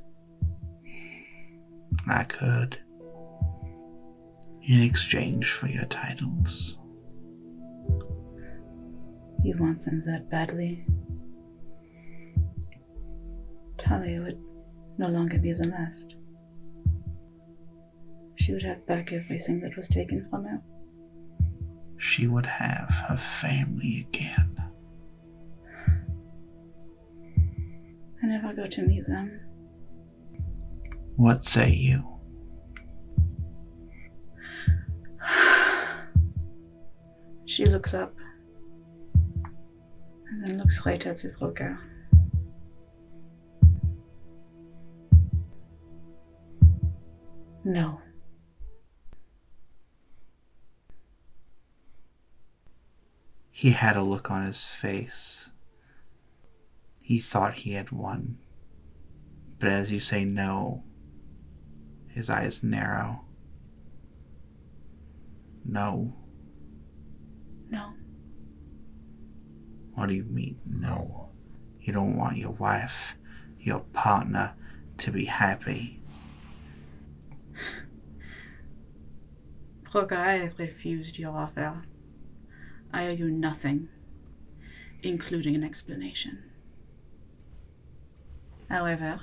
[2.08, 2.78] I could.
[4.62, 6.78] In exchange for your titles.
[9.42, 10.86] You want them that badly.
[13.76, 14.40] Talia would
[14.98, 16.14] no longer be the last.
[18.36, 20.62] She would have back everything that was taken from her.
[21.98, 24.56] She would have her family again.
[28.22, 29.40] I never got to meet them.
[31.16, 32.08] What say you?
[37.44, 38.14] She looks up
[40.32, 41.78] and then looks right at the broker.
[47.64, 48.00] No.
[53.50, 55.50] He had a look on his face.
[57.00, 58.38] He thought he had won.
[59.60, 60.82] But as you say no,
[62.08, 63.24] his eyes narrow.
[65.64, 66.14] No.
[67.70, 67.92] No.
[70.02, 71.28] What do you mean, no?
[71.80, 73.14] You don't want your wife,
[73.60, 74.54] your partner,
[74.98, 76.00] to be happy.
[79.92, 81.84] Broker, I refused your offer.
[82.92, 83.90] I owe you nothing,
[85.04, 86.50] including an explanation.
[88.68, 89.20] However,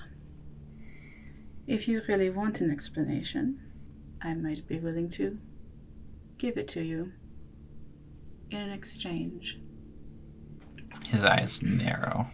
[1.68, 3.60] if you really want an explanation,
[4.22, 5.40] I might be willing to
[6.38, 7.12] give it to you
[8.50, 9.60] in exchange.
[11.10, 12.28] His eyes narrow.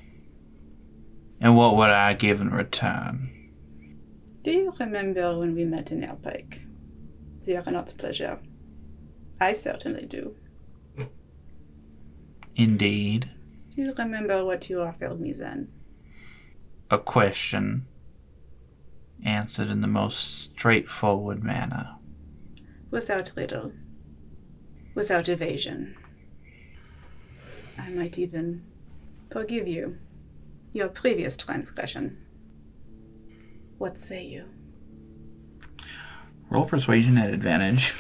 [1.40, 3.32] And what would I give in return?
[4.44, 6.62] Do you remember when we met in Airpike?
[7.46, 8.40] The aeronaut's pleasure.
[9.40, 10.36] I certainly do.
[12.56, 13.30] Indeed.
[13.76, 15.70] Do you remember what you offered me then?
[16.90, 17.88] A question
[19.26, 21.96] answered in the most straightforward manner.
[22.92, 23.74] Without riddle.
[24.94, 25.96] Without evasion.
[27.78, 28.64] I might even
[29.32, 29.98] forgive you
[30.74, 32.18] your previous transgression.
[33.78, 34.46] What say you?
[36.50, 37.94] Roll persuasion at advantage.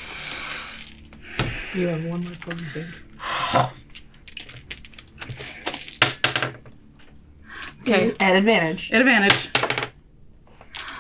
[1.74, 2.86] You have one left on the.
[7.88, 8.92] Okay, At advantage.
[8.92, 9.50] At advantage.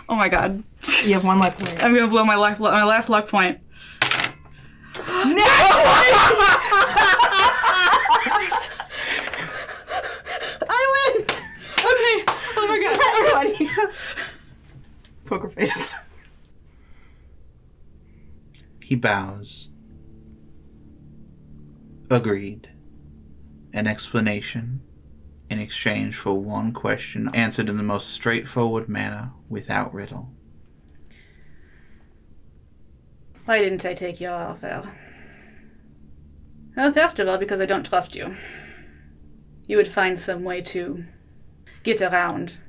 [0.07, 0.63] Oh my god.
[1.03, 1.83] You have one luck point.
[1.83, 3.59] I'm gonna blow my last my last luck point.
[4.97, 5.23] I
[10.93, 11.23] win!
[11.23, 12.23] Okay.
[12.57, 13.89] Oh my god.
[15.25, 15.95] Poker face.
[18.85, 19.69] He bows.
[22.11, 22.69] Agreed.
[23.73, 24.81] An explanation
[25.49, 30.29] in exchange for one question answered in the most straightforward manner without riddle.
[33.45, 34.91] Why didn't I take your offer?
[36.77, 38.35] Well, first of all, because I don't trust you.
[39.65, 41.05] You would find some way to
[41.81, 42.59] get around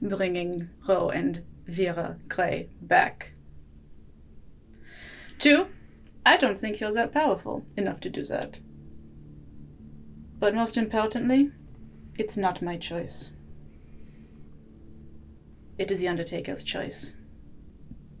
[0.00, 3.32] bringing Ro and Vera Gray back.
[5.38, 5.68] Two,
[6.24, 8.60] I don't think you're that powerful enough to do that.
[10.38, 11.50] But most importantly,
[12.18, 13.32] it's not my choice.
[15.78, 17.16] It is the Undertaker's choice.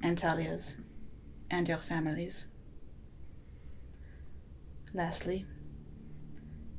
[0.02, 0.78] And Talia's
[1.50, 2.46] and your families.
[4.94, 5.44] Lastly,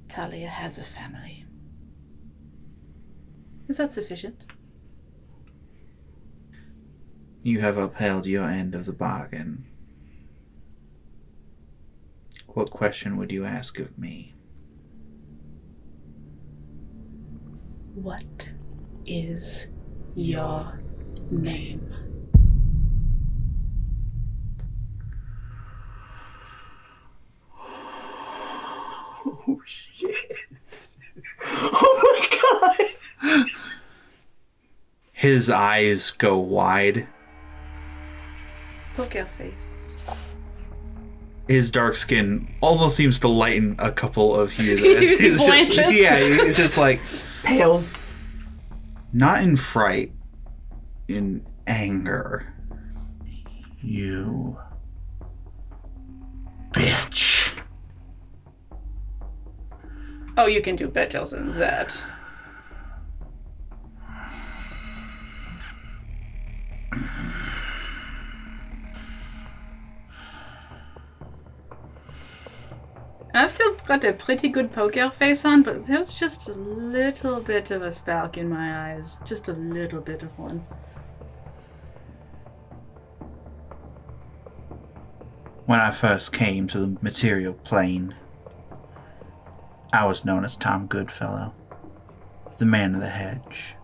[0.09, 1.45] Talia has a family.
[3.69, 4.45] Is that sufficient?
[7.45, 9.65] You have upheld your end of the bargain.
[12.47, 14.33] What question would you ask of me?
[17.95, 18.53] What
[19.05, 19.67] is
[20.15, 20.79] your
[21.29, 21.93] name?
[29.25, 30.15] Oh shit.
[31.45, 32.27] Oh
[32.61, 32.87] my
[33.27, 33.45] god.
[35.11, 37.07] His eyes go wide.
[38.95, 39.95] Poker face.
[41.47, 44.79] His dark skin almost seems to lighten a couple of hues.
[44.83, 47.01] It's just- yeah, it's just like
[47.43, 47.95] Pales.
[49.11, 50.13] not in fright,
[51.07, 52.53] in anger.
[53.81, 54.57] You
[56.71, 57.53] bitch.
[60.37, 62.01] Oh, you can do better than that.
[73.35, 77.71] I've still got a pretty good poker face on, but there's just a little bit
[77.71, 79.17] of a spark in my eyes.
[79.25, 80.59] Just a little bit of one.
[85.65, 88.13] When I first came to the material plane,
[89.91, 91.55] I was known as Tom Goodfellow,
[92.59, 93.75] the man of the hedge.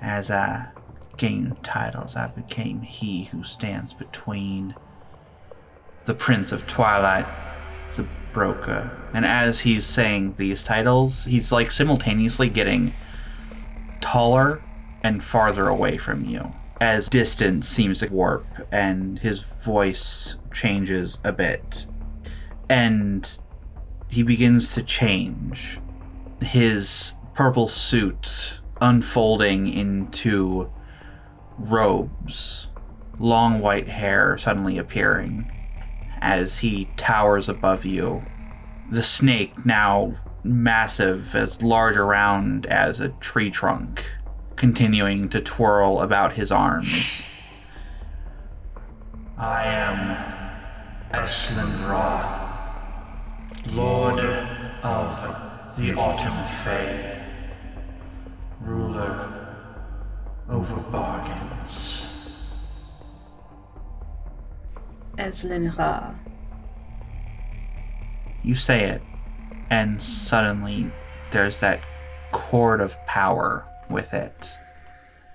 [0.00, 0.68] As I
[1.16, 4.76] gained titles, I became he who stands between
[6.04, 7.26] the Prince of Twilight,
[8.28, 8.90] the Broker.
[8.92, 12.92] Uh, and as he's saying these titles, he's like simultaneously getting
[14.00, 14.62] taller
[15.02, 21.32] and farther away from you as distance seems to warp and his voice changes a
[21.32, 21.86] bit.
[22.70, 23.38] And
[24.08, 25.80] he begins to change.
[26.40, 30.70] His purple suit unfolding into
[31.58, 32.68] robes,
[33.18, 35.50] long white hair suddenly appearing
[36.20, 38.24] as he towers above you
[38.90, 44.04] the snake, now massive, as large around as a tree trunk,
[44.56, 47.22] continuing to twirl about his arms.
[49.36, 50.16] I am
[51.12, 52.48] Eslan Ra,
[53.72, 54.20] Lord
[54.82, 57.24] of the Autumn Fae,
[58.60, 59.46] ruler
[60.48, 61.97] over bargains.
[65.18, 66.14] Eslin Ra.
[68.42, 69.02] You say it,
[69.68, 70.90] and suddenly
[71.32, 71.82] there's that
[72.32, 74.50] chord of power with it.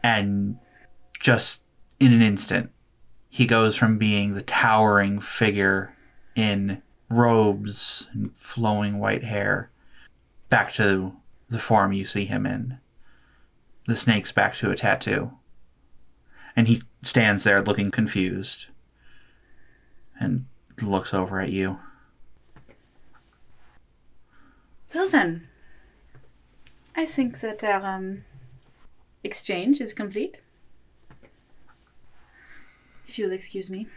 [0.04, 0.58] And
[1.20, 1.64] just
[2.00, 2.72] in an instant,
[3.30, 5.96] he goes from being the towering figure
[6.36, 9.70] in robes and flowing white hair
[10.50, 11.14] back to
[11.50, 12.80] the form you see him in.
[13.88, 15.34] The snake's back to a tattoo.
[16.56, 18.68] And he stands there looking confused
[20.24, 20.46] and
[20.82, 21.80] looks over at you.
[24.94, 25.48] Well then,
[26.96, 28.24] I think that our um,
[29.24, 30.42] exchange is complete.
[33.08, 33.88] If you'll excuse me,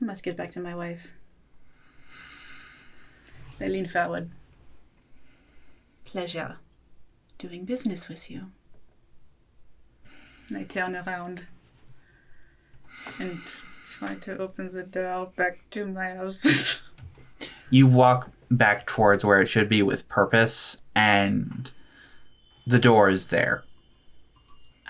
[0.00, 1.12] I must get back to my wife.
[3.60, 4.30] I lean forward.
[6.04, 6.56] Pleasure
[7.38, 8.50] doing business with you.
[10.48, 11.46] And I turn around
[13.18, 13.40] and
[13.98, 16.80] try to open the door back to my house.
[17.70, 21.70] you walk back towards where it should be with purpose, and
[22.66, 23.64] the door is there.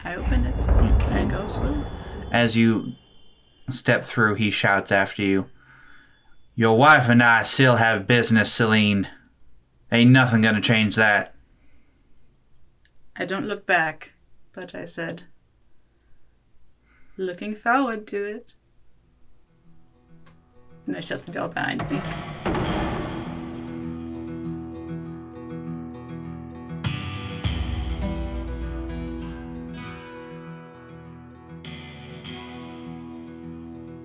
[0.02, 1.84] I open it and I go through.
[2.30, 2.92] As you
[3.70, 5.46] step through, he shouts after you
[6.54, 9.08] Your wife and I still have business, Celine.
[9.90, 11.34] Ain't nothing gonna change that.
[13.16, 14.12] I don't look back,
[14.52, 15.24] but I said,
[17.16, 18.54] looking forward to it.
[20.86, 22.00] And I shut the door behind me.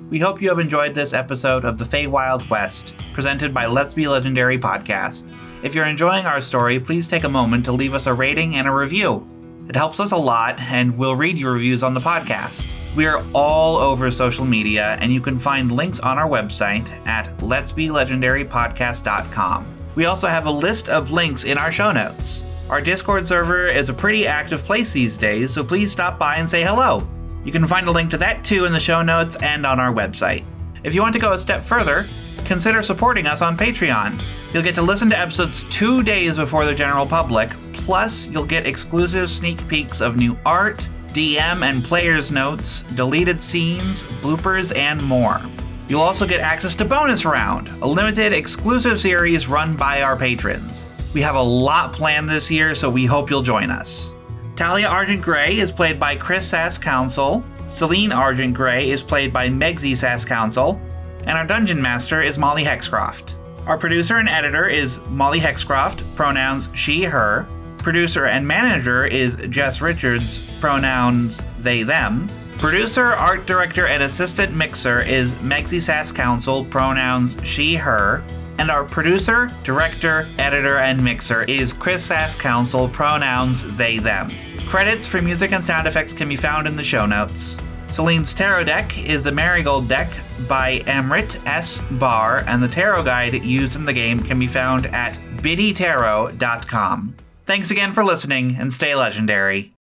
[0.10, 4.08] We hope you have enjoyed this episode of the Feywild West, presented by Let's Be
[4.08, 5.30] Legendary podcast.
[5.62, 8.68] If you're enjoying our story, please take a moment to leave us a rating and
[8.68, 9.30] a review.
[9.68, 12.66] It helps us a lot, and we'll read your reviews on the podcast.
[12.96, 17.42] We are all over social media, and you can find links on our website at
[17.42, 19.76] Let's Be Legendary letsbelegendarypodcast.com.
[19.96, 22.44] We also have a list of links in our show notes.
[22.70, 26.50] Our Discord server is a pretty active place these days, so please stop by and
[26.50, 27.08] say hello.
[27.46, 29.94] You can find a link to that too in the show notes and on our
[29.94, 30.44] website.
[30.84, 32.08] If you want to go a step further,
[32.46, 34.22] consider supporting us on Patreon.
[34.54, 38.66] You'll get to listen to episodes two days before the general public, plus, you'll get
[38.66, 45.42] exclusive sneak peeks of new art, DM and player's notes, deleted scenes, bloopers, and more.
[45.88, 50.86] You'll also get access to Bonus Round, a limited exclusive series run by our patrons.
[51.14, 54.14] We have a lot planned this year, so we hope you'll join us.
[54.56, 57.44] Talia Argent Grey is played by Chris Sass Council.
[57.70, 60.80] Celine Argent Grey is played by Megsy Sass Council.
[61.22, 63.34] And our dungeon master is Molly Hexcroft.
[63.66, 67.48] Our producer and editor is Molly Hexcroft, pronouns she, her.
[67.90, 72.30] Producer and manager is Jess Richards, pronouns they, them.
[72.60, 78.24] Producer, art director, and assistant mixer is Megsy Sass Council, pronouns she, her.
[78.60, 84.30] And our producer, director, editor, and mixer is Chris Sass Council, pronouns they, them.
[84.68, 87.58] Credits for music and sound effects can be found in the show notes.
[87.88, 90.12] Celine's tarot deck is the Marigold deck
[90.48, 91.82] by Amrit S.
[91.94, 97.16] Barr, and the tarot guide used in the game can be found at biddytarot.com.
[97.50, 99.74] Thanks again for listening, and stay legendary.